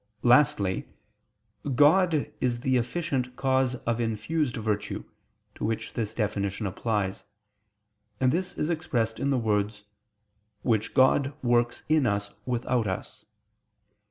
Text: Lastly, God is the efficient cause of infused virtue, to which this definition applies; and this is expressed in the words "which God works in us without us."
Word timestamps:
Lastly, 0.23 0.87
God 1.75 2.31
is 2.41 2.61
the 2.61 2.77
efficient 2.77 3.35
cause 3.35 3.75
of 3.75 3.99
infused 4.01 4.55
virtue, 4.57 5.03
to 5.53 5.63
which 5.63 5.93
this 5.93 6.15
definition 6.15 6.65
applies; 6.65 7.25
and 8.19 8.31
this 8.31 8.53
is 8.57 8.71
expressed 8.71 9.19
in 9.19 9.29
the 9.29 9.37
words 9.37 9.83
"which 10.63 10.95
God 10.95 11.33
works 11.43 11.83
in 11.87 12.07
us 12.07 12.31
without 12.47 12.87
us." 12.87 13.25